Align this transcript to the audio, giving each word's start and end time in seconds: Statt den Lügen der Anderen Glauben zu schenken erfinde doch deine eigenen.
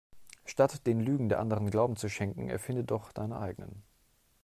Statt 0.45 0.87
den 0.87 0.99
Lügen 0.99 1.29
der 1.29 1.37
Anderen 1.39 1.69
Glauben 1.69 1.95
zu 1.95 2.09
schenken 2.09 2.49
erfinde 2.49 2.83
doch 2.83 3.11
deine 3.11 3.37
eigenen. 3.37 3.83